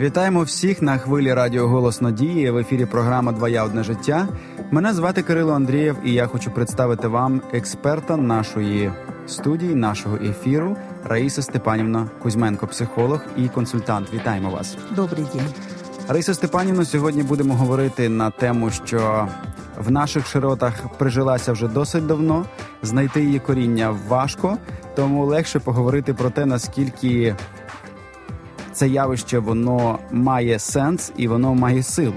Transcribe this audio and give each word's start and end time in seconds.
Вітаємо 0.00 0.42
всіх 0.42 0.82
на 0.82 0.98
хвилі 0.98 1.34
Радіо 1.34 1.68
Голос 1.68 2.00
Надії 2.00 2.50
в 2.50 2.56
ефірі. 2.56 2.86
Програма 2.86 3.32
Двоя 3.32 3.64
одне 3.64 3.82
життя. 3.82 4.28
Мене 4.70 4.92
звати 4.92 5.22
Кирило 5.22 5.52
Андрієв, 5.52 5.96
і 6.04 6.12
я 6.12 6.26
хочу 6.26 6.50
представити 6.50 7.08
вам 7.08 7.42
експерта 7.52 8.16
нашої 8.16 8.92
студії, 9.26 9.74
нашого 9.74 10.16
ефіру 10.16 10.76
Раїса 11.04 11.42
Степанівна 11.42 12.10
Кузьменко, 12.22 12.66
психолог 12.66 13.20
і 13.36 13.48
консультант. 13.48 14.12
Вітаємо 14.14 14.50
вас. 14.50 14.76
Добрий 14.96 15.26
день. 15.34 15.46
Раїса 16.08 16.34
Степанівна. 16.34 16.84
Сьогодні 16.84 17.22
будемо 17.22 17.54
говорити 17.54 18.08
на 18.08 18.30
тему, 18.30 18.70
що 18.70 19.28
в 19.78 19.90
наших 19.90 20.26
широтах 20.26 20.74
прижилася 20.98 21.52
вже 21.52 21.68
досить 21.68 22.06
давно. 22.06 22.44
Знайти 22.82 23.24
її 23.24 23.38
коріння 23.38 23.96
важко, 24.08 24.58
тому 24.96 25.26
легше 25.26 25.60
поговорити 25.60 26.14
про 26.14 26.30
те, 26.30 26.46
наскільки 26.46 27.34
це 28.78 28.88
явище 28.88 29.38
воно 29.38 29.98
має 30.10 30.58
сенс 30.58 31.12
і 31.16 31.28
воно 31.28 31.54
має 31.54 31.82
силу. 31.82 32.14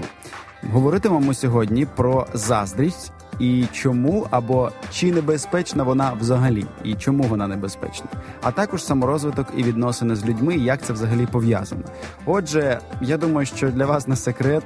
Говоритимемо 0.72 1.34
сьогодні 1.34 1.86
про 1.86 2.26
заздрість 2.34 3.12
і 3.38 3.64
чому 3.72 4.26
або 4.30 4.70
чи 4.92 5.12
небезпечна 5.12 5.82
вона 5.82 6.12
взагалі, 6.12 6.66
і 6.84 6.94
чому 6.94 7.22
вона 7.22 7.46
небезпечна, 7.46 8.06
а 8.42 8.50
також 8.50 8.84
саморозвиток 8.84 9.46
і 9.56 9.62
відносини 9.62 10.16
з 10.16 10.24
людьми, 10.24 10.56
як 10.56 10.82
це 10.82 10.92
взагалі 10.92 11.26
пов'язано. 11.26 11.82
Отже, 12.26 12.80
я 13.00 13.16
думаю, 13.16 13.46
що 13.46 13.70
для 13.70 13.86
вас 13.86 14.08
не 14.08 14.16
секрет. 14.16 14.62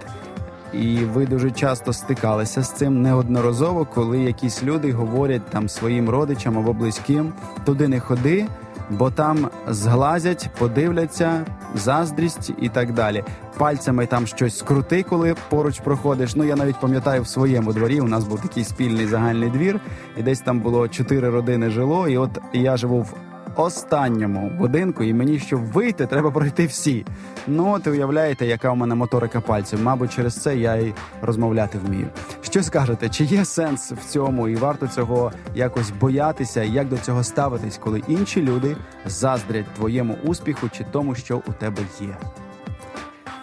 І 0.73 0.97
ви 0.99 1.27
дуже 1.27 1.51
часто 1.51 1.93
стикалися 1.93 2.63
з 2.63 2.73
цим 2.73 3.03
неодноразово, 3.03 3.87
коли 3.95 4.19
якісь 4.19 4.63
люди 4.63 4.93
говорять 4.93 5.51
там 5.51 5.69
своїм 5.69 6.11
родичам 6.11 6.59
або 6.59 6.73
близьким 6.73 7.33
туди 7.65 7.89
не 7.89 8.01
ходи, 8.01 8.47
бо 8.91 9.11
там 9.11 9.51
зглазять, 9.69 10.51
подивляться, 10.59 11.47
заздрість 11.75 12.53
і 12.61 12.69
так 12.69 12.93
далі. 12.93 13.25
Пальцями 13.59 14.07
там 14.07 14.27
щось 14.27 14.59
скрути, 14.59 15.03
коли 15.03 15.35
поруч 15.49 15.81
проходиш. 15.81 16.37
Ну 16.37 16.45
я 16.45 16.57
навіть 16.57 16.81
пам'ятаю 16.81 17.23
в 17.23 17.29
своєму 17.29 17.73
дворі. 17.73 18.01
У 18.01 18.09
нас 18.09 18.25
був 18.25 18.41
такий 18.41 18.65
спільний 18.65 19.07
загальний 19.07 19.51
двір, 19.51 19.81
і 20.17 20.23
десь 20.23 20.41
там 20.41 20.61
було 20.61 20.89
чотири 20.89 21.31
родини 21.31 21.71
жило. 21.71 22.09
І 22.09 22.19
от 22.19 22.31
я 22.53 22.77
живу 22.77 23.01
в 23.01 23.15
останньому 23.57 24.51
будинку, 24.59 25.05
і 25.05 25.15
мені 25.15 25.39
щоб 25.39 25.61
вийти, 25.65 26.07
треба 26.07 26.31
пройти 26.31 26.67
всі. 26.67 27.07
Ну 27.47 27.73
от 27.73 27.87
уявляєте, 27.87 28.47
яка 28.47 28.71
у 28.71 28.77
мене 28.77 28.95
моторика 28.95 29.41
пальців. 29.41 29.83
Мабуть, 29.83 30.13
через 30.13 30.35
це 30.35 30.57
я 30.57 30.75
й 30.77 30.93
розмовляти 31.23 31.79
вмію. 31.79 32.09
Що 32.41 32.63
скажете, 32.63 33.09
чи 33.09 33.25
є 33.25 33.45
сенс 33.45 33.93
в 33.93 34.05
цьому, 34.05 34.49
і 34.49 34.57
варто 34.57 34.87
цього 34.89 35.33
якось 35.55 35.91
боятися, 35.91 36.63
як 36.63 36.89
до 36.89 36.99
цього 36.99 37.25
ставитись, 37.25 37.79
коли 37.79 38.03
інші 38.09 38.43
люди 38.43 38.77
заздрять 39.07 39.75
твоєму 39.75 40.19
успіху 40.25 40.69
чи 40.73 40.87
тому, 40.93 41.15
що 41.15 41.37
у 41.47 41.53
тебе 41.53 41.83
є? 42.01 42.17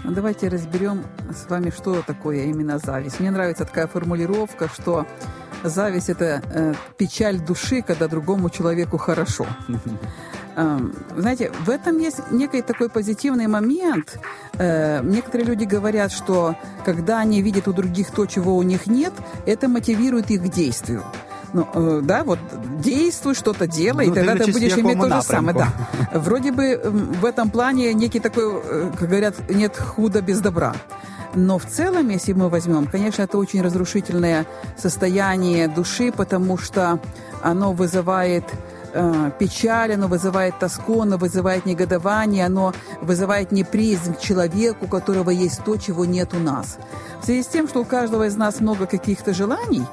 Ну, 0.06 0.12
давайте 0.12 0.50
разберем 0.50 1.04
с 1.32 1.50
вами, 1.50 1.72
что 1.72 2.02
такое 2.06 2.44
именно 2.44 2.78
зависть. 2.78 3.20
Мне 3.22 3.30
нравится 3.30 3.64
такая 3.64 3.88
формулировка, 3.88 4.68
что 4.68 5.06
зависть 5.64 6.10
это 6.10 6.42
э, 6.54 6.74
печаль 6.98 7.40
души, 7.40 7.82
когда 7.82 8.08
другому 8.08 8.50
человеку 8.50 8.98
хорошо. 8.98 9.46
Знаете, 11.18 11.52
в 11.66 11.70
этом 11.70 11.98
есть 11.98 12.32
некий 12.32 12.62
такой 12.62 12.90
позитивный 12.90 13.48
момент. 13.48 14.20
Э, 14.54 15.02
некоторые 15.04 15.48
люди 15.48 15.64
говорят, 15.64 16.12
что 16.12 16.56
когда 16.86 17.20
они 17.20 17.42
видят 17.42 17.68
у 17.68 17.74
других 17.74 18.12
то, 18.12 18.26
чего 18.26 18.56
у 18.56 18.64
них 18.64 18.88
нет, 18.88 19.14
это 19.46 19.68
мотивирует 19.68 20.30
их 20.30 20.44
к 20.44 20.50
действию. 20.50 21.04
Ну, 21.54 21.68
э, 21.74 22.02
да, 22.04 22.24
вот 22.24 22.40
действуй, 22.80 23.36
что-то 23.36 23.68
делай, 23.68 24.08
ну, 24.08 24.14
и 24.14 24.16
тогда 24.16 24.36
ты 24.36 24.52
будешь 24.52 24.78
иметь 24.78 25.00
то 25.00 25.10
же 25.10 25.22
самое. 25.22 25.58
Да. 25.58 26.20
Вроде 26.20 26.52
бы 26.52 26.82
в 26.84 27.26
этом 27.26 27.50
плане 27.50 27.94
некий 27.94 28.20
такой, 28.20 28.44
э, 28.64 28.92
как 29.00 29.10
говорят, 29.10 29.36
нет 29.50 29.78
худа 29.78 30.22
без 30.22 30.40
добра. 30.40 30.74
Но 31.36 31.58
в 31.58 31.66
целом, 31.66 32.10
если 32.10 32.34
мы 32.34 32.50
возьмем, 32.50 32.88
конечно, 32.88 33.24
это 33.24 33.38
очень 33.38 33.62
разрушительное 33.62 34.46
состояние 34.78 35.68
души, 35.68 36.12
потому 36.12 36.58
что 36.58 37.00
оно 37.42 37.74
вызывает 37.74 38.44
э, 38.94 39.32
печаль, 39.40 39.94
оно 39.94 40.08
вызывает 40.08 40.60
тоску, 40.60 41.02
оно 41.02 41.18
вызывает 41.18 41.66
негодование, 41.66 42.46
оно 42.46 42.74
вызывает 43.02 43.52
неприязнь 43.52 44.14
к 44.14 44.20
человеку, 44.20 44.86
у 44.86 44.88
которого 44.88 45.32
есть 45.32 45.64
то, 45.64 45.78
чего 45.78 46.06
нет 46.06 46.34
у 46.34 46.40
нас. 46.40 46.78
В 47.22 47.26
связи 47.26 47.44
с 47.44 47.48
тем, 47.48 47.68
что 47.68 47.82
у 47.82 47.86
каждого 47.86 48.28
из 48.28 48.36
нас 48.36 48.60
много 48.60 48.86
каких-то 48.86 49.34
желаний, 49.34 49.86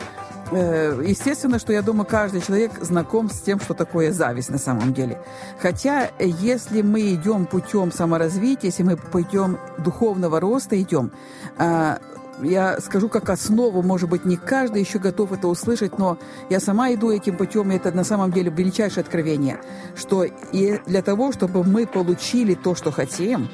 естественно, 0.53 1.59
что 1.59 1.73
я 1.73 1.83
думаю, 1.83 2.07
каждый 2.07 2.41
человек 2.41 2.73
знаком 2.81 3.31
с 3.31 3.41
тем, 3.41 3.61
что 3.61 3.75
такое 3.75 4.13
зависть 4.13 4.51
на 4.51 4.59
самом 4.59 4.93
деле. 4.93 5.21
Хотя, 5.61 6.11
если 6.19 6.83
мы 6.83 7.15
идем 7.15 7.47
путем 7.47 7.93
саморазвития, 7.93 8.71
если 8.71 8.83
мы 8.83 8.97
путем 8.97 9.59
духовного 9.79 10.41
роста 10.41 10.81
идем, 10.81 11.13
э, 11.59 11.97
я 12.43 12.81
скажу 12.81 13.09
как 13.09 13.29
основу, 13.31 13.83
может 13.83 14.09
быть, 14.09 14.25
не 14.25 14.37
каждый 14.37 14.81
еще 14.81 14.99
готов 14.99 15.33
это 15.33 15.49
услышать, 15.49 15.99
но 15.99 16.19
я 16.49 16.61
сама 16.61 16.93
иду 16.93 17.11
этим 17.11 17.37
путем, 17.37 17.71
и 17.71 17.77
это 17.77 17.93
на 17.93 18.05
самом 18.05 18.33
деле 18.33 18.51
величайшее 18.51 19.03
откровение, 19.03 19.61
что 19.95 20.25
и 20.25 20.81
для 20.87 21.03
того, 21.03 21.33
чтобы 21.33 21.65
мы 21.65 21.87
получили 21.87 22.55
то, 22.55 22.75
что 22.75 22.91
хотим, 22.91 23.49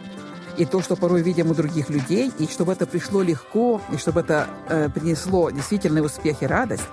и 0.57 0.65
то, 0.65 0.83
что 0.83 0.97
порой 0.97 1.23
видим 1.23 1.51
у 1.51 1.55
других 1.55 1.91
людей, 1.91 2.33
и 2.39 2.47
чтобы 2.47 2.73
это 2.73 2.87
пришло 2.87 3.23
легко, 3.23 3.81
и 3.93 3.97
чтобы 3.97 4.21
это 4.21 4.49
э, 4.69 4.89
принесло 4.89 5.51
действительно 5.51 6.03
успех 6.03 6.43
и 6.43 6.47
радость, 6.47 6.89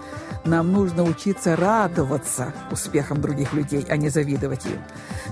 нам 0.46 0.72
нужно 0.72 1.03
учиться 1.03 1.56
радоваться 1.56 2.53
успехам 2.72 3.22
других 3.22 3.53
людей, 3.53 3.85
а 3.90 3.97
не 3.97 4.09
завидовать 4.09 4.66
им. 4.66 4.81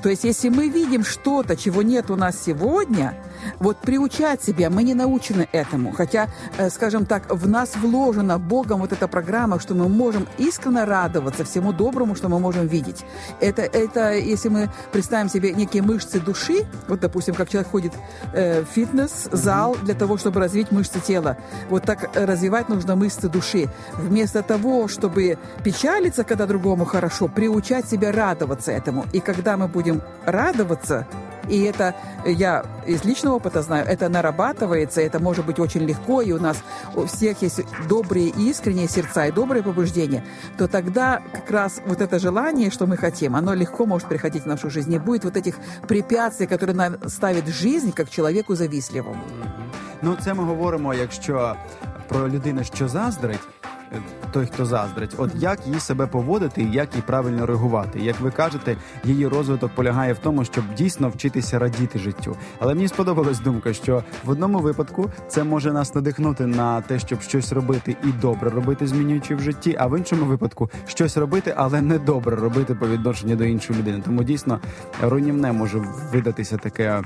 То 0.01 0.09
есть, 0.09 0.23
если 0.23 0.49
мы 0.49 0.69
видим 0.69 1.03
что-то, 1.03 1.55
чего 1.55 1.81
нет 1.81 2.09
у 2.09 2.15
нас 2.15 2.35
сегодня, 2.41 3.13
вот 3.59 3.77
приучать 3.77 4.41
себя, 4.41 4.69
мы 4.69 4.83
не 4.83 4.93
научены 4.93 5.47
этому. 5.51 5.91
Хотя, 5.91 6.29
э, 6.57 6.69
скажем 6.69 7.05
так, 7.05 7.29
в 7.29 7.47
нас 7.47 7.75
вложена 7.75 8.39
Богом 8.39 8.79
вот 8.79 8.93
эта 8.93 9.07
программа, 9.07 9.59
что 9.59 9.75
мы 9.75 9.89
можем 9.89 10.27
искренне 10.37 10.83
радоваться 10.83 11.43
всему 11.43 11.73
доброму, 11.73 12.15
что 12.15 12.29
мы 12.29 12.39
можем 12.39 12.67
видеть. 12.67 13.03
Это, 13.39 13.61
это 13.63 14.13
если 14.13 14.49
мы 14.49 14.69
представим 14.91 15.29
себе 15.29 15.53
некие 15.53 15.83
мышцы 15.83 16.19
души, 16.19 16.65
вот, 16.87 16.99
допустим, 16.99 17.35
как 17.35 17.49
человек 17.49 17.71
ходит 17.71 17.93
э, 18.33 18.63
фитнес-зал 18.63 19.75
для 19.83 19.95
того, 19.95 20.17
чтобы 20.17 20.39
развить 20.39 20.71
мышцы 20.71 20.99
тела, 20.99 21.37
вот 21.69 21.83
так 21.83 22.09
развивать 22.15 22.69
нужно 22.69 22.95
мышцы 22.95 23.29
души. 23.29 23.69
Вместо 23.93 24.43
того, 24.43 24.87
чтобы 24.87 25.37
печалиться, 25.63 26.23
когда 26.23 26.45
другому 26.45 26.85
хорошо, 26.85 27.27
приучать 27.27 27.87
себя 27.87 28.11
радоваться 28.11 28.71
этому. 28.71 29.05
И 29.13 29.19
когда 29.19 29.57
мы 29.57 29.67
будем 29.67 30.01
радоваться, 30.25 31.07
и 31.49 31.61
это, 31.63 31.95
я 32.25 32.63
из 32.85 33.03
личного 33.05 33.35
опыта 33.35 33.61
знаю, 33.61 33.85
это 33.85 34.09
нарабатывается, 34.09 35.01
это 35.01 35.19
может 35.19 35.45
быть 35.45 35.59
очень 35.59 35.81
легко, 35.81 36.21
и 36.21 36.31
у 36.31 36.39
нас 36.39 36.57
у 36.95 37.05
всех 37.05 37.41
есть 37.41 37.61
добрые 37.89 38.29
искренние 38.29 38.87
сердца 38.87 39.25
и 39.27 39.31
добрые 39.31 39.63
побуждения, 39.63 40.23
то 40.57 40.67
тогда 40.67 41.21
как 41.33 41.51
раз 41.51 41.81
вот 41.85 42.01
это 42.01 42.19
желание, 42.19 42.71
что 42.71 42.87
мы 42.87 42.97
хотим, 42.97 43.35
оно 43.35 43.53
легко 43.53 43.85
может 43.85 44.07
приходить 44.07 44.43
в 44.43 44.47
нашу 44.47 44.69
жизнь. 44.69 44.89
Не 44.89 44.99
будет 44.99 45.23
вот 45.23 45.37
этих 45.37 45.55
препятствий, 45.87 46.47
которые 46.47 46.75
нам 46.75 47.09
ставит 47.09 47.47
жизнь 47.47 47.91
как 47.91 48.09
человеку 48.09 48.55
завистливому. 48.55 49.23
Ну, 50.01 50.17
це 50.21 50.33
ми 50.33 50.43
говоримо, 50.43 50.93
якщо 50.93 51.55
про 52.07 52.29
людину, 52.29 52.63
що 52.63 52.87
заздрить, 52.87 53.39
той, 54.31 54.45
хто 54.45 54.65
заздрить, 54.65 55.15
от 55.17 55.31
як 55.35 55.67
їй 55.67 55.79
себе 55.79 56.07
поводити 56.07 56.61
і 56.61 56.71
як 56.71 56.95
їй 56.95 57.01
правильно 57.01 57.45
реагувати. 57.45 57.99
Як 57.99 58.19
ви 58.19 58.31
кажете, 58.31 58.77
її 59.03 59.27
розвиток 59.27 59.71
полягає 59.75 60.13
в 60.13 60.17
тому, 60.17 60.45
щоб 60.45 60.63
дійсно 60.77 61.09
вчитися 61.09 61.59
радіти 61.59 61.99
життю. 61.99 62.37
Але 62.59 62.75
мені 62.75 62.87
сподобалась 62.87 63.39
думка, 63.39 63.73
що 63.73 64.03
в 64.25 64.29
одному 64.29 64.59
випадку 64.59 65.11
це 65.27 65.43
може 65.43 65.73
нас 65.73 65.95
надихнути 65.95 66.45
на 66.45 66.81
те, 66.81 66.99
щоб 66.99 67.21
щось 67.21 67.51
робити 67.51 67.95
і 68.03 68.07
добре 68.07 68.49
робити, 68.49 68.87
змінюючи 68.87 69.35
в 69.35 69.39
житті, 69.39 69.75
а 69.79 69.87
в 69.87 69.97
іншому 69.97 70.25
випадку 70.25 70.69
щось 70.87 71.17
робити, 71.17 71.53
але 71.57 71.81
не 71.81 71.99
добре 71.99 72.35
робити 72.35 72.75
по 72.75 72.87
відношенню 72.87 73.35
до 73.35 73.43
іншої 73.43 73.79
людини. 73.79 74.01
Тому 74.05 74.23
дійсно 74.23 74.59
руйнівне 75.01 75.51
може 75.51 75.83
видатися 76.13 76.57
таке 76.57 77.01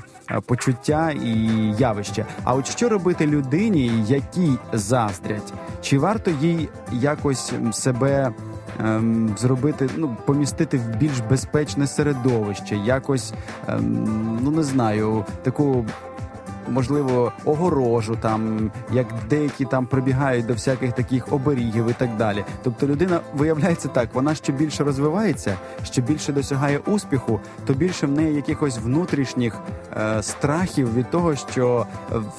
почуття 0.46 1.10
і 1.10 1.32
явище. 1.78 2.26
А 2.44 2.54
от 2.54 2.68
що 2.68 2.88
робити 2.88 3.26
людині, 3.26 4.04
якій 4.08 4.52
заздрять? 4.72 5.52
Чи 5.82 5.98
варто 5.98 6.30
їй 6.30 6.68
якось 6.92 7.52
себе 7.72 8.32
ем, 8.80 9.34
зробити, 9.38 9.88
ну 9.96 10.16
помістити 10.26 10.78
в 10.78 10.96
більш 10.96 11.20
безпечне 11.30 11.86
середовище, 11.86 12.76
якось 12.76 13.32
ем, 13.68 14.38
ну 14.42 14.50
не 14.50 14.62
знаю, 14.62 15.24
таку 15.42 15.84
можливо, 16.68 17.32
огорожу, 17.44 18.16
там 18.20 18.70
як 18.92 19.06
деякі 19.30 19.64
там 19.64 19.86
прибігають 19.86 20.46
до 20.46 20.52
всяких 20.52 20.92
таких 20.92 21.32
оберігів 21.32 21.90
і 21.90 21.92
так 21.92 22.16
далі. 22.16 22.44
Тобто 22.62 22.86
людина 22.86 23.20
виявляється 23.34 23.88
так, 23.88 24.08
вона 24.14 24.34
що 24.34 24.52
більше 24.52 24.84
розвивається, 24.84 25.56
що 25.84 26.02
більше 26.02 26.32
досягає 26.32 26.78
успіху, 26.78 27.40
то 27.66 27.74
більше 27.74 28.06
в 28.06 28.10
неї 28.10 28.34
якихось 28.34 28.78
внутрішніх 28.78 29.58
е, 29.96 30.22
страхів 30.22 30.94
від 30.94 31.10
того, 31.10 31.36
що 31.36 31.86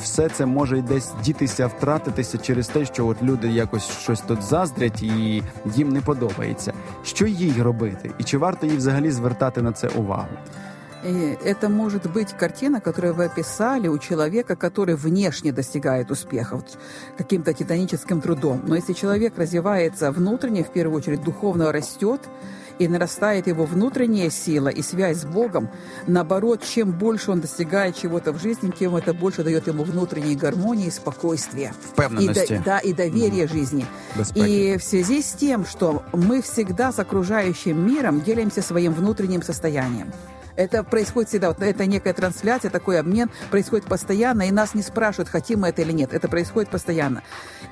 все 0.02 0.30
це 0.30 0.46
може 0.46 0.82
десь 0.82 1.12
дітися, 1.24 1.68
втратитися 1.68 2.38
через 2.38 2.68
те, 2.68 2.86
що 2.86 3.08
от 3.08 3.24
люди 3.24 3.48
якось 3.48 3.90
щось 3.90 4.22
тут 4.22 4.42
заздрять 4.42 5.04
і 5.04 5.44
їм 5.76 5.90
не 5.90 6.02
подобається. 6.02 6.74
Що 7.04 7.28
їй 7.28 7.62
робити, 7.62 8.12
і 8.18 8.24
чи 8.24 8.38
варто 8.38 8.68
їй 8.68 8.78
взагалі 8.78 9.12
звертати 9.12 9.62
на 9.62 9.72
це 9.72 9.88
увагу? 9.88 10.28
И 11.04 11.38
это 11.44 11.70
может 11.70 12.12
быть 12.12 12.34
картина, 12.34 12.82
которую 12.82 13.14
вы 13.14 13.26
описали 13.26 13.88
у 13.88 13.98
человека, 13.98 14.56
который 14.56 14.96
внешне 14.96 15.52
достигает 15.52 16.12
успехов 16.12 16.64
каким-то 17.18 17.54
титаническим 17.54 18.22
трудом. 18.22 18.64
Но 18.66 18.76
если 18.76 18.94
человек 18.94 19.38
развивается 19.38 20.12
внутренне, 20.12 20.64
в 20.64 20.72
первую 20.72 20.98
очередь 20.98 21.24
духовно 21.24 21.72
растет, 21.72 22.22
и 22.80 22.88
нарастает 22.88 23.48
его 23.48 23.66
внутренняя 23.66 24.30
сила 24.30 24.70
и 24.70 24.82
связь 24.82 25.22
с 25.22 25.26
Богом. 25.26 25.70
Наоборот, 26.06 26.64
чем 26.64 26.92
больше 26.92 27.32
он 27.32 27.42
достигает 27.42 27.96
чего-то 27.96 28.32
в 28.32 28.42
жизни, 28.42 28.72
тем 28.78 28.96
это 28.96 29.14
больше 29.14 29.44
дает 29.44 29.68
ему 29.68 29.84
внутренней 29.84 30.36
гармонии, 30.36 30.90
спокойствия. 30.90 31.74
Впевнености. 31.94 32.54
И, 32.54 32.60
да, 32.60 32.80
и 32.80 32.94
доверия 32.94 33.46
mm 33.46 33.52
жизни. 33.52 33.86
Беспеки. 34.16 34.74
И 34.74 34.78
в 34.78 34.84
связи 34.84 35.22
с 35.22 35.34
тем, 35.34 35.66
что 35.66 36.04
мы 36.14 36.42
всегда 36.42 36.92
с 36.92 37.00
окружающим 37.00 37.86
миром 37.86 38.22
делимся 38.22 38.62
своим 38.62 38.94
внутренним 38.94 39.42
состоянием. 39.42 40.12
Это 40.58 40.84
происходит 40.84 41.30
всегда. 41.30 41.50
Вот 41.50 41.62
это 41.62 41.86
некая 41.86 42.14
трансляция, 42.14 42.72
такой 42.72 43.00
обмен 43.00 43.30
происходит 43.52 43.86
постоянно, 43.86 44.48
и 44.48 44.52
нас 44.52 44.74
не 44.74 44.82
спрашивают, 44.82 45.30
хотим 45.30 45.62
мы 45.62 45.70
это 45.70 45.84
или 45.84 45.92
нет. 45.92 46.14
Это 46.14 46.28
происходит 46.28 46.70
постоянно. 46.70 47.22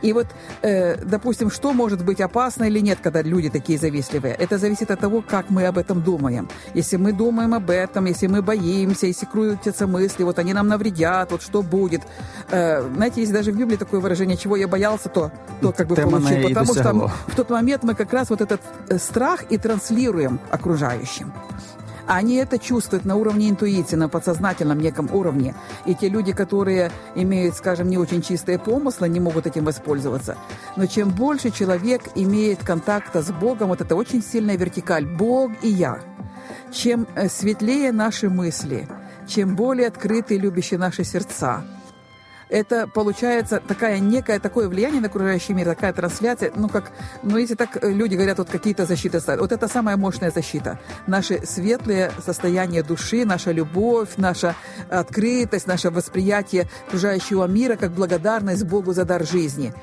И 0.02 0.14
вот, 0.14 0.28
э, 0.62 0.96
допустим, 1.04 1.50
что 1.50 1.74
может 1.74 2.06
быть 2.06 2.22
опасно 2.22 2.66
или 2.66 2.80
нет, 2.80 3.00
когда 3.02 3.24
люди 3.24 3.50
такие 3.50 3.80
завистливые? 3.80 4.36
Это 4.36 4.60
зависит 4.60 4.92
от 4.92 5.00
того, 5.00 5.24
как 5.28 5.50
мы 5.50 5.66
об 5.66 5.80
этом 5.80 6.04
думаем. 6.04 6.48
Если 6.76 6.98
мы 6.98 7.12
думаем 7.12 7.56
об 7.56 7.70
этом, 7.72 8.06
если 8.06 8.28
мы 8.28 8.44
боимся, 8.44 9.08
если 9.08 9.26
крутятся 9.26 9.88
мысли, 9.88 10.24
вот 10.24 10.38
они 10.38 10.54
нам 10.54 10.68
навредят, 10.68 11.32
вот 11.32 11.42
что 11.42 11.64
будет. 11.64 12.04
Э, 12.52 12.82
знаете, 12.96 13.22
есть 13.22 13.34
даже 13.34 13.52
в 13.52 13.58
Библии 13.58 13.78
такое 13.78 14.00
выражение, 14.00 14.38
чего 14.38 14.56
я 14.56 14.68
боялся, 14.68 15.10
то, 15.10 15.32
то 15.60 15.72
как 15.72 15.88
бы 15.88 15.96
Тема 15.96 16.22
получил. 16.22 16.50
Потому 16.50 16.74
что 16.74 17.12
в 17.28 17.36
тот 17.36 17.50
момент 17.50 17.84
мы 17.84 17.96
как 17.96 18.14
раз 18.14 18.30
вот 18.30 18.42
этот 18.42 18.62
э, 18.90 19.00
страх 19.00 19.46
и 19.50 19.58
транслируем 19.58 20.40
окружающим. 20.52 21.34
Они 22.08 22.36
это 22.36 22.60
чувствуют 22.60 23.06
на 23.06 23.16
уровне 23.16 23.50
интуиции, 23.50 23.96
на 23.96 24.10
подсознательном 24.10 24.80
неком 24.80 25.10
уровне. 25.14 25.56
И 25.86 25.96
те 25.96 26.10
люди, 26.10 26.34
которые 26.34 26.92
имеют, 27.16 27.56
скажем, 27.56 27.90
не 27.90 27.98
очень 27.98 28.22
чистые 28.22 28.60
помыслы, 28.60 29.10
не 29.10 29.20
могут 29.20 29.48
этим 29.48 29.66
воспользоваться. 29.66 30.38
Но 30.76 30.86
чем 30.86 31.10
больше 31.10 31.52
человек 31.52 32.04
имеет 32.16 32.64
контакта 32.64 33.22
с 33.22 33.32
Богом, 33.32 33.70
вот 33.70 33.82
это 33.82 33.96
очень 33.96 34.22
сильная 34.22 34.58
вертикаль, 34.58 35.06
Бог 35.06 35.52
и 35.62 35.70
я. 35.70 36.00
Чем 36.72 37.08
э, 37.16 37.28
светлее 37.30 37.92
наши 37.92 38.30
мысли, 38.30 38.88
чем 39.28 39.56
более 39.56 39.88
открыты 39.88 40.36
и 40.36 40.40
любящие 40.40 40.80
наши 40.80 41.04
сердца, 41.04 41.64
это 42.50 42.88
получается 42.88 43.62
такая 43.66 44.00
некое 44.00 44.40
такое 44.40 44.68
влияние 44.68 45.02
на 45.02 45.08
окружающий 45.08 45.54
мир, 45.54 45.66
такая 45.66 45.94
трансляция, 45.94 46.52
ну 46.56 46.70
как, 46.70 46.92
ну 47.24 47.38
если 47.38 47.56
так 47.56 47.84
э, 47.84 47.92
люди 47.92 48.16
говорят, 48.16 48.38
вот 48.38 48.50
какие-то 48.50 48.86
защиты 48.86 49.20
ставят, 49.20 49.42
вот 49.42 49.52
это 49.52 49.68
самая 49.68 49.98
мощная 49.98 50.32
защита. 50.32 50.80
Наши 51.08 51.46
светлые 51.46 52.12
состояния 52.24 52.84
души, 52.84 53.26
наша 53.26 53.52
любовь, 53.52 54.10
наша 54.18 54.56
открытость, 54.90 55.68
наше 55.68 55.90
восприятие 55.90 56.68
окружающего 56.88 57.46
мира 57.46 57.76
как 57.76 57.92
благодарность 57.92 58.64
Богу 58.66 58.94
за 58.94 59.06
дар 59.06 59.26
жизни. 59.26 59.74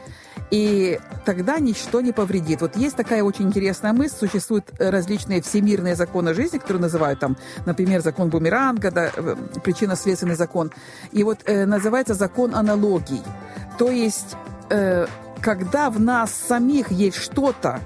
И 0.50 0.98
тогда 1.24 1.58
ничто 1.58 2.00
не 2.00 2.12
повредит. 2.12 2.60
Вот 2.60 2.76
есть 2.76 2.96
такая 2.96 3.22
очень 3.22 3.46
интересная 3.46 3.92
мысль. 3.92 4.16
Существуют 4.28 4.70
различные 4.78 5.40
всемирные 5.40 5.96
законы 5.96 6.34
жизни, 6.34 6.58
которые 6.58 6.82
называют 6.82 7.20
там, 7.20 7.36
например, 7.64 8.02
закон 8.02 8.28
бумеранга, 8.28 8.90
да, 8.90 9.10
э, 9.14 9.36
причинно-следственный 9.64 10.34
закон. 10.34 10.70
И 11.10 11.24
вот 11.24 11.38
э, 11.46 11.64
называется 11.64 12.14
закон 12.14 12.54
аналогий. 12.54 13.22
То 13.78 13.90
есть, 13.90 14.36
э, 14.70 15.06
когда 15.40 15.90
в 15.90 16.00
нас 16.00 16.32
самих 16.32 16.90
есть 16.90 17.16
что-то, 17.16 17.80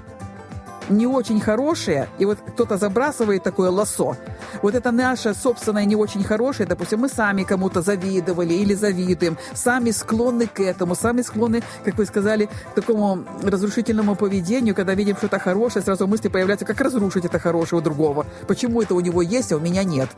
не 0.89 1.07
очень 1.07 1.39
хорошее, 1.39 2.07
и 2.19 2.25
вот 2.25 2.39
кто-то 2.39 2.77
забрасывает 2.77 3.43
такое 3.43 3.69
лосо. 3.69 4.17
Вот 4.61 4.75
это 4.75 4.91
наше 4.91 5.33
собственное 5.33 5.85
не 5.85 5.95
очень 5.95 6.23
хорошее, 6.23 6.67
допустим, 6.67 6.99
мы 6.99 7.09
сами 7.09 7.43
кому-то 7.43 7.81
завидовали 7.81 8.53
или 8.53 8.73
завидуем, 8.73 9.37
сами 9.53 9.91
склонны 9.91 10.47
к 10.47 10.59
этому, 10.59 10.95
сами 10.95 11.21
склонны, 11.21 11.63
как 11.83 11.97
вы 11.97 12.05
сказали, 12.05 12.49
к 12.71 12.75
такому 12.75 13.23
разрушительному 13.43 14.15
поведению, 14.15 14.75
когда 14.75 14.93
видим 14.93 15.17
что-то 15.17 15.39
хорошее, 15.39 15.83
сразу 15.83 16.07
мысли 16.07 16.27
появляются, 16.27 16.65
как 16.65 16.81
разрушить 16.81 17.25
это 17.25 17.39
хорошее 17.39 17.79
у 17.79 17.83
другого. 17.83 18.25
Почему 18.47 18.81
это 18.81 18.95
у 18.95 18.99
него 18.99 19.21
есть, 19.21 19.51
а 19.51 19.57
у 19.57 19.59
меня 19.59 19.83
нет? 19.83 20.09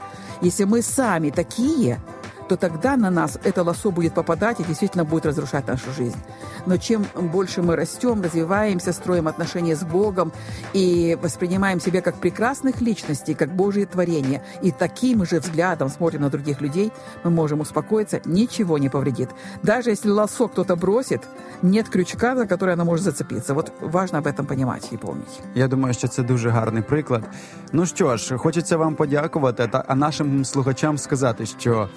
Если 0.41 0.63
мы 0.63 0.81
сами 0.81 1.29
такие, 1.29 1.99
то 2.49 2.57
тогда 2.57 2.97
на 2.97 3.11
нас 3.11 3.37
это 3.43 3.63
лосо 3.63 3.91
будет 3.91 4.13
попадать 4.13 4.59
и 4.59 4.63
действительно 4.63 5.05
будет 5.05 5.25
разрушать 5.25 5.67
нашу 5.67 5.91
жизнь. 5.91 6.17
Но 6.65 6.77
чем 6.77 7.05
больше 7.15 7.61
мы 7.61 7.75
растем, 7.75 8.21
развиваемся, 8.21 8.91
строим 8.91 9.27
отношения 9.27 9.75
с 9.75 9.83
Богом 9.83 10.31
и 10.73 11.17
воспринимаем 11.21 11.79
себя 11.79 12.01
как 12.01 12.15
прекрасных 12.15 12.81
личностей, 12.81 13.35
как 13.35 13.55
Божие 13.55 13.85
творение, 13.85 14.41
и 14.63 14.71
таким 14.71 15.25
же 15.25 15.39
взглядом 15.39 15.89
смотрим 15.89 16.21
на 16.21 16.29
других 16.29 16.61
людей, 16.61 16.91
мы 17.23 17.29
можем 17.29 17.59
успокоиться, 17.59 18.19
ничего 18.25 18.79
не 18.79 18.89
повредит. 18.89 19.29
Даже 19.63 19.91
если 19.91 20.09
лосо 20.09 20.47
кто-то 20.47 20.75
бросит, 20.75 21.21
нет 21.61 21.87
крючка, 21.89 22.35
за 22.35 22.47
который 22.47 22.73
оно 22.73 22.85
может 22.85 23.05
зацепиться. 23.05 23.53
Вот 23.53 23.71
важно 23.81 24.17
об 24.17 24.27
этом 24.27 24.45
понимать 24.45 24.91
и 24.91 24.97
помнить. 24.97 25.39
Я 25.55 25.67
думаю, 25.67 25.93
що 25.93 26.07
це 26.07 26.23
дуже 26.23 26.49
гарний 26.49 26.83
приклад. 26.83 27.23
Ну 27.73 27.85
що 27.85 28.17
ж, 28.17 28.37
хочеться 28.37 28.77
вам 28.77 28.95
подякувати, 28.95 29.69
а 29.87 29.95
нашим 29.95 30.45
слухачам 30.45 30.97
сказати, 30.97 31.45
що 31.45 31.89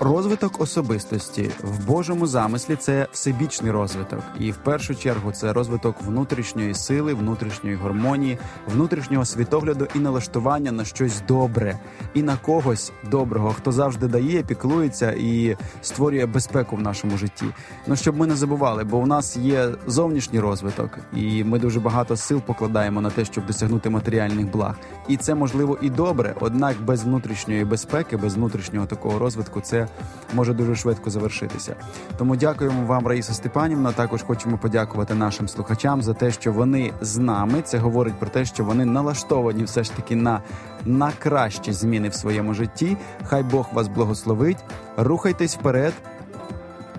Розвиток 0.00 0.60
особистості 0.60 1.50
в 1.62 1.86
Божому 1.86 2.26
замислі 2.26 2.76
це 2.76 3.06
всебічний 3.12 3.70
розвиток, 3.70 4.20
і 4.38 4.50
в 4.50 4.56
першу 4.56 4.94
чергу 4.94 5.32
це 5.32 5.52
розвиток 5.52 5.96
внутрішньої 6.02 6.74
сили, 6.74 7.14
внутрішньої 7.14 7.76
гармонії, 7.76 8.38
внутрішнього 8.74 9.24
світогляду 9.24 9.86
і 9.94 9.98
налаштування 9.98 10.72
на 10.72 10.84
щось 10.84 11.22
добре 11.28 11.78
і 12.14 12.22
на 12.22 12.36
когось 12.36 12.92
доброго, 13.10 13.50
хто 13.50 13.72
завжди 13.72 14.06
дає, 14.06 14.42
піклується 14.42 15.12
і 15.12 15.56
створює 15.82 16.26
безпеку 16.26 16.76
в 16.76 16.80
нашому 16.80 17.18
житті. 17.18 17.46
Ну 17.86 17.96
щоб 17.96 18.16
ми 18.16 18.26
не 18.26 18.36
забували, 18.36 18.84
бо 18.84 18.98
у 18.98 19.06
нас 19.06 19.36
є 19.36 19.68
зовнішній 19.86 20.40
розвиток, 20.40 20.98
і 21.14 21.44
ми 21.44 21.58
дуже 21.58 21.80
багато 21.80 22.16
сил 22.16 22.40
покладаємо 22.40 23.00
на 23.00 23.10
те, 23.10 23.24
щоб 23.24 23.46
досягнути 23.46 23.90
матеріальних 23.90 24.50
благ. 24.50 24.74
І 25.08 25.16
це 25.16 25.34
можливо 25.34 25.78
і 25.82 25.90
добре, 25.90 26.34
однак 26.40 26.76
без 26.82 27.04
внутрішньої 27.04 27.64
безпеки, 27.64 28.16
без 28.16 28.34
внутрішнього 28.34 28.86
такого 28.86 29.18
розвитку, 29.18 29.60
це 29.60 29.85
може 30.34 30.54
дуже 30.54 30.76
швидко 30.76 31.10
завершитися. 31.10 31.76
Тому 32.18 32.36
дякуємо 32.36 32.86
вам, 32.86 33.06
Раїса 33.06 33.34
Степанівна. 33.34 33.92
Також 33.92 34.22
хочемо 34.22 34.58
подякувати 34.58 35.14
нашим 35.14 35.48
слухачам 35.48 36.02
за 36.02 36.14
те, 36.14 36.30
що 36.30 36.52
вони 36.52 36.92
з 37.00 37.16
нами. 37.18 37.62
Це 37.62 37.78
говорить 37.78 38.14
про 38.14 38.28
те, 38.28 38.44
що 38.44 38.64
вони 38.64 38.84
налаштовані 38.84 39.64
все 39.64 39.84
ж 39.84 39.96
таки 39.96 40.16
на, 40.16 40.42
на 40.84 41.12
кращі 41.18 41.72
зміни 41.72 42.08
в 42.08 42.14
своєму 42.14 42.54
житті. 42.54 42.96
Хай 43.24 43.42
Бог 43.42 43.68
вас 43.72 43.88
благословить. 43.88 44.64
Рухайтесь 44.96 45.56
вперед. 45.56 45.92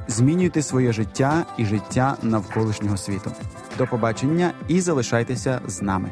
Змінюйте 0.08 0.62
своє 0.62 0.92
життя 0.94 1.46
і 1.58 1.66
життя 1.66 2.18
навколишнього 2.24 2.98
світу. 2.98 3.32
До 3.78 3.88
побачення 3.88 4.52
і 4.68 4.82
залишайтеся 4.82 5.62
з 5.68 5.82
нами. 5.82 6.12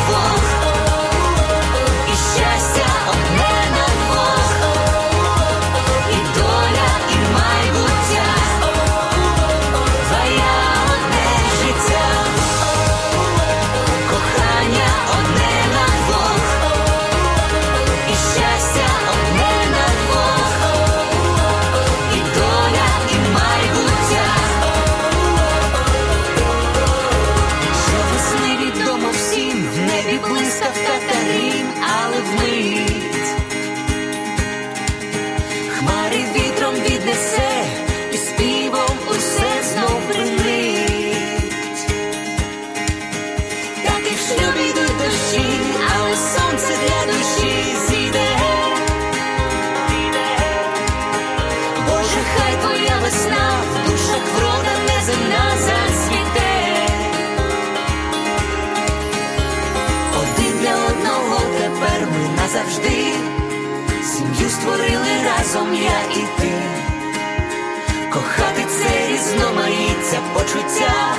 почуття 70.90 71.16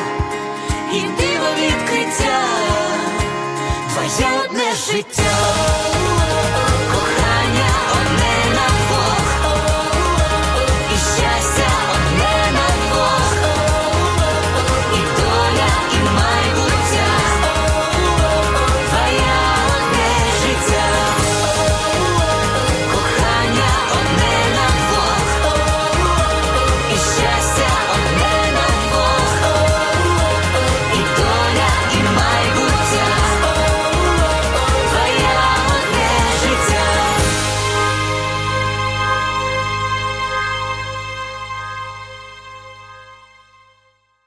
і 0.93 0.99
диво 0.99 1.47
відкриття. 1.57 2.41
Твоє 3.93 4.27
одне 4.45 4.73
життя. 4.75 5.90